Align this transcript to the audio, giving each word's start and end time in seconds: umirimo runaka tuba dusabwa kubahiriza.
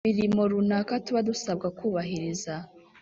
umirimo 0.03 0.41
runaka 0.51 0.93
tuba 1.05 1.21
dusabwa 1.29 1.67
kubahiriza. 1.77 2.53